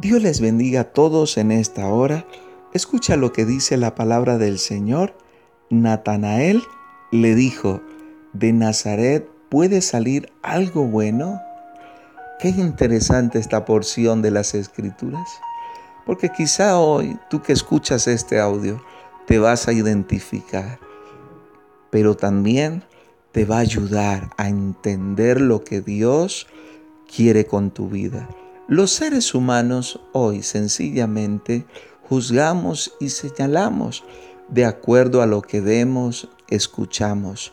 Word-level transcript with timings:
Dios 0.00 0.22
les 0.22 0.40
bendiga 0.40 0.82
a 0.82 0.84
todos 0.84 1.38
en 1.38 1.50
esta 1.50 1.88
hora. 1.88 2.24
Escucha 2.72 3.16
lo 3.16 3.32
que 3.32 3.44
dice 3.44 3.76
la 3.76 3.96
palabra 3.96 4.38
del 4.38 4.60
Señor. 4.60 5.12
Natanael 5.70 6.62
le 7.10 7.34
dijo, 7.34 7.82
¿de 8.32 8.52
Nazaret 8.52 9.28
puede 9.48 9.80
salir 9.80 10.32
algo 10.42 10.84
bueno? 10.84 11.42
Qué 12.38 12.50
interesante 12.50 13.40
esta 13.40 13.64
porción 13.64 14.22
de 14.22 14.30
las 14.30 14.54
escrituras. 14.54 15.28
Porque 16.06 16.28
quizá 16.28 16.78
hoy 16.78 17.18
tú 17.28 17.42
que 17.42 17.52
escuchas 17.52 18.06
este 18.06 18.38
audio 18.38 18.80
te 19.26 19.40
vas 19.40 19.66
a 19.66 19.72
identificar, 19.72 20.78
pero 21.90 22.16
también 22.16 22.84
te 23.32 23.44
va 23.44 23.56
a 23.56 23.60
ayudar 23.60 24.30
a 24.36 24.48
entender 24.48 25.40
lo 25.40 25.64
que 25.64 25.80
Dios 25.80 26.46
quiere 27.12 27.46
con 27.46 27.72
tu 27.72 27.88
vida. 27.88 28.28
Los 28.70 28.90
seres 28.90 29.34
humanos 29.34 29.98
hoy 30.12 30.42
sencillamente 30.42 31.64
juzgamos 32.06 32.92
y 33.00 33.08
señalamos 33.08 34.04
de 34.50 34.66
acuerdo 34.66 35.22
a 35.22 35.26
lo 35.26 35.40
que 35.40 35.62
vemos, 35.62 36.28
escuchamos. 36.50 37.52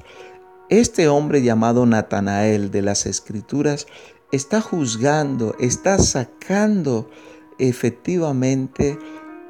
Este 0.67 1.07
hombre 1.07 1.41
llamado 1.41 1.85
Natanael 1.85 2.69
de 2.69 2.81
las 2.81 3.05
Escrituras 3.05 3.87
está 4.33 4.59
juzgando, 4.59 5.55
está 5.57 5.99
sacando 5.99 7.09
efectivamente 7.59 8.99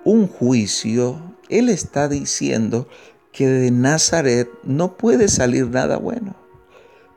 un 0.03 0.27
juicio. 0.27 1.19
Él 1.49 1.69
está 1.69 2.07
diciendo 2.07 2.87
que 3.31 3.47
de 3.47 3.71
Nazaret 3.71 4.51
no 4.61 4.97
puede 4.97 5.29
salir 5.29 5.67
nada 5.71 5.97
bueno. 5.97 6.35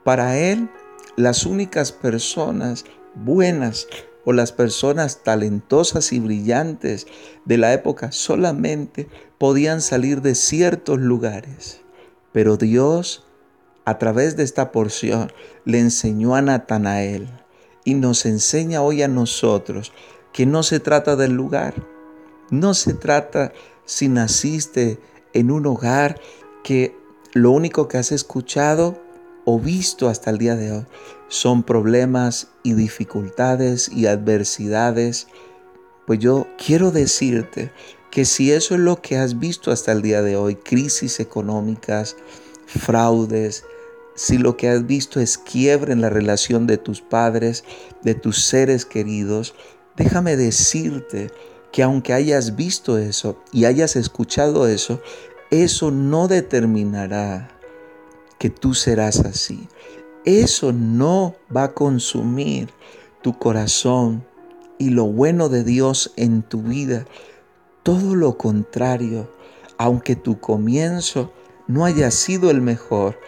Para 0.04 0.38
él, 0.38 0.70
las 1.16 1.44
únicas 1.44 1.92
personas 1.92 2.86
buenas 3.14 3.86
o 4.28 4.34
las 4.34 4.52
personas 4.52 5.22
talentosas 5.24 6.12
y 6.12 6.20
brillantes 6.20 7.06
de 7.46 7.56
la 7.56 7.72
época 7.72 8.12
solamente 8.12 9.08
podían 9.38 9.80
salir 9.80 10.20
de 10.20 10.34
ciertos 10.34 10.98
lugares. 10.98 11.80
Pero 12.30 12.58
Dios, 12.58 13.24
a 13.86 13.96
través 13.96 14.36
de 14.36 14.42
esta 14.42 14.70
porción, 14.70 15.32
le 15.64 15.78
enseñó 15.78 16.34
a 16.34 16.42
Natanael 16.42 17.30
y 17.86 17.94
nos 17.94 18.26
enseña 18.26 18.82
hoy 18.82 19.00
a 19.00 19.08
nosotros 19.08 19.94
que 20.34 20.44
no 20.44 20.62
se 20.62 20.78
trata 20.78 21.16
del 21.16 21.32
lugar, 21.32 21.72
no 22.50 22.74
se 22.74 22.92
trata 22.92 23.54
si 23.86 24.10
naciste 24.10 25.00
en 25.32 25.50
un 25.50 25.64
hogar 25.64 26.20
que 26.62 26.94
lo 27.32 27.50
único 27.50 27.88
que 27.88 27.96
has 27.96 28.12
escuchado 28.12 29.02
o 29.50 29.58
visto 29.58 30.10
hasta 30.10 30.28
el 30.28 30.36
día 30.36 30.56
de 30.56 30.72
hoy 30.72 30.84
son 31.28 31.62
problemas 31.62 32.48
y 32.62 32.74
dificultades 32.74 33.88
y 33.88 34.04
adversidades, 34.04 35.26
pues 36.06 36.18
yo 36.18 36.46
quiero 36.62 36.90
decirte 36.90 37.72
que 38.10 38.26
si 38.26 38.52
eso 38.52 38.74
es 38.74 38.80
lo 38.80 39.00
que 39.00 39.16
has 39.16 39.38
visto 39.38 39.70
hasta 39.70 39.92
el 39.92 40.02
día 40.02 40.20
de 40.20 40.36
hoy, 40.36 40.56
crisis 40.56 41.18
económicas, 41.18 42.14
fraudes, 42.66 43.64
si 44.14 44.36
lo 44.36 44.58
que 44.58 44.68
has 44.68 44.86
visto 44.86 45.18
es 45.18 45.38
quiebre 45.38 45.94
en 45.94 46.02
la 46.02 46.10
relación 46.10 46.66
de 46.66 46.76
tus 46.76 47.00
padres, 47.00 47.64
de 48.02 48.14
tus 48.14 48.44
seres 48.44 48.84
queridos, 48.84 49.54
déjame 49.96 50.36
decirte 50.36 51.30
que 51.72 51.82
aunque 51.82 52.12
hayas 52.12 52.54
visto 52.54 52.98
eso 52.98 53.42
y 53.50 53.64
hayas 53.64 53.96
escuchado 53.96 54.68
eso, 54.68 55.00
eso 55.50 55.90
no 55.90 56.28
determinará 56.28 57.57
que 58.38 58.50
tú 58.50 58.74
serás 58.74 59.20
así. 59.20 59.68
Eso 60.24 60.72
no 60.72 61.34
va 61.54 61.64
a 61.64 61.74
consumir 61.74 62.70
tu 63.22 63.38
corazón 63.38 64.24
y 64.78 64.90
lo 64.90 65.06
bueno 65.06 65.48
de 65.48 65.64
Dios 65.64 66.12
en 66.16 66.42
tu 66.42 66.62
vida. 66.62 67.06
Todo 67.82 68.14
lo 68.14 68.36
contrario, 68.36 69.30
aunque 69.76 70.16
tu 70.16 70.40
comienzo 70.40 71.32
no 71.66 71.84
haya 71.84 72.10
sido 72.10 72.50
el 72.50 72.60
mejor, 72.60 73.18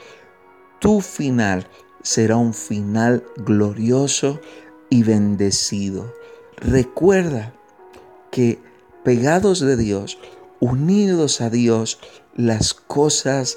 tu 0.78 1.00
final 1.00 1.66
será 2.02 2.36
un 2.36 2.54
final 2.54 3.24
glorioso 3.36 4.40
y 4.88 5.02
bendecido. 5.02 6.12
Recuerda 6.56 7.54
que 8.30 8.58
pegados 9.04 9.60
de 9.60 9.76
Dios, 9.76 10.18
unidos 10.60 11.40
a 11.40 11.50
Dios, 11.50 11.98
las 12.34 12.74
cosas 12.74 13.56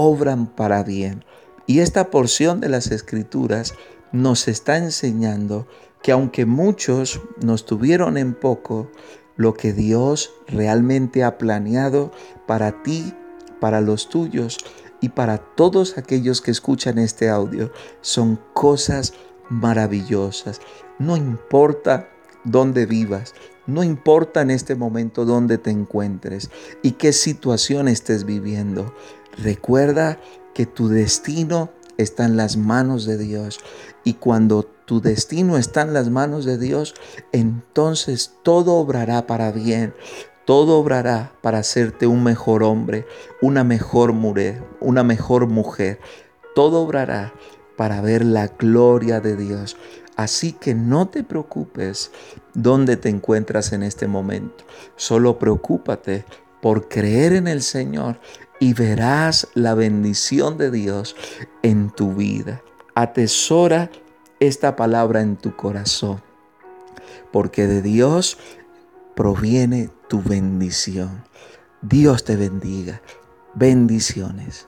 obran 0.00 0.46
para 0.46 0.84
bien. 0.84 1.24
Y 1.66 1.80
esta 1.80 2.08
porción 2.08 2.60
de 2.60 2.68
las 2.68 2.92
escrituras 2.92 3.74
nos 4.12 4.46
está 4.46 4.76
enseñando 4.76 5.66
que 6.02 6.12
aunque 6.12 6.46
muchos 6.46 7.20
nos 7.42 7.66
tuvieron 7.66 8.16
en 8.16 8.34
poco, 8.34 8.92
lo 9.36 9.54
que 9.54 9.72
Dios 9.72 10.32
realmente 10.46 11.24
ha 11.24 11.36
planeado 11.36 12.12
para 12.46 12.84
ti, 12.84 13.12
para 13.60 13.80
los 13.80 14.08
tuyos 14.08 14.58
y 15.00 15.08
para 15.08 15.38
todos 15.38 15.98
aquellos 15.98 16.40
que 16.40 16.52
escuchan 16.52 16.98
este 16.98 17.28
audio 17.28 17.72
son 18.00 18.38
cosas 18.52 19.14
maravillosas. 19.48 20.60
No 21.00 21.16
importa 21.16 22.08
dónde 22.44 22.86
vivas, 22.86 23.34
no 23.68 23.84
importa 23.84 24.40
en 24.40 24.50
este 24.50 24.74
momento 24.74 25.26
dónde 25.26 25.58
te 25.58 25.70
encuentres 25.70 26.50
y 26.82 26.92
qué 26.92 27.12
situación 27.12 27.86
estés 27.86 28.24
viviendo. 28.24 28.94
Recuerda 29.38 30.18
que 30.54 30.66
tu 30.66 30.88
destino 30.88 31.70
está 31.96 32.24
en 32.24 32.36
las 32.36 32.56
manos 32.56 33.04
de 33.04 33.18
Dios. 33.18 33.60
Y 34.04 34.14
cuando 34.14 34.62
tu 34.62 35.00
destino 35.00 35.58
está 35.58 35.82
en 35.82 35.92
las 35.92 36.10
manos 36.10 36.44
de 36.44 36.58
Dios, 36.58 36.94
entonces 37.32 38.34
todo 38.42 38.74
obrará 38.74 39.26
para 39.26 39.52
bien. 39.52 39.94
Todo 40.46 40.78
obrará 40.78 41.32
para 41.42 41.58
hacerte 41.58 42.06
un 42.06 42.24
mejor 42.24 42.62
hombre, 42.62 43.06
una 43.42 43.64
mejor 43.64 44.14
mujer, 44.14 44.64
una 44.80 45.04
mejor 45.04 45.46
mujer. 45.46 46.00
Todo 46.54 46.80
obrará 46.80 47.34
para 47.76 48.00
ver 48.00 48.24
la 48.24 48.46
gloria 48.46 49.20
de 49.20 49.36
Dios. 49.36 49.76
Así 50.16 50.52
que 50.52 50.74
no 50.74 51.08
te 51.08 51.22
preocupes 51.22 52.10
dónde 52.54 52.96
te 52.96 53.08
encuentras 53.08 53.72
en 53.72 53.82
este 53.82 54.08
momento. 54.08 54.64
Solo 54.96 55.38
preocúpate 55.38 56.24
por 56.60 56.88
creer 56.88 57.34
en 57.34 57.46
el 57.46 57.62
Señor 57.62 58.18
y 58.60 58.74
verás 58.74 59.48
la 59.54 59.74
bendición 59.74 60.58
de 60.58 60.70
Dios 60.70 61.16
en 61.62 61.90
tu 61.90 62.14
vida. 62.14 62.62
Atesora 62.94 63.90
esta 64.40 64.76
palabra 64.76 65.20
en 65.20 65.36
tu 65.36 65.54
corazón, 65.56 66.22
porque 67.32 67.66
de 67.66 67.82
Dios 67.82 68.38
proviene 69.14 69.90
tu 70.08 70.22
bendición. 70.22 71.24
Dios 71.82 72.24
te 72.24 72.36
bendiga. 72.36 73.00
Bendiciones. 73.54 74.66